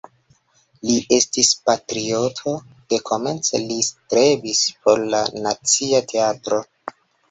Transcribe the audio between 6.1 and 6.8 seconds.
Teatro.